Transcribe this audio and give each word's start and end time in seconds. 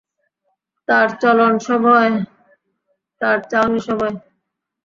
তার 0.87 1.07
চলন 1.21 1.53
সভয়, 1.67 2.13
তার 3.21 3.37
চাউনি 3.51 3.79
সভয়। 3.87 4.15